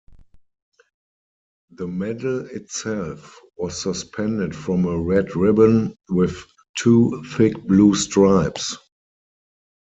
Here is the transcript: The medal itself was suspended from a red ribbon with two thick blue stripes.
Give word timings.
The 1.69 1.87
medal 1.87 2.47
itself 2.47 3.39
was 3.55 3.79
suspended 3.79 4.55
from 4.55 4.85
a 4.85 4.99
red 4.99 5.35
ribbon 5.35 5.95
with 6.09 6.43
two 6.75 7.23
thick 7.37 7.53
blue 7.67 7.93
stripes. 7.93 8.77